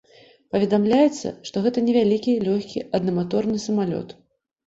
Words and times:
Паведамляецца, 0.53 1.27
што 1.49 1.61
гэта 1.65 1.83
невялікі 1.89 2.33
лёгкі 2.47 2.83
аднаматорны 3.01 3.57
самалёт. 3.67 4.17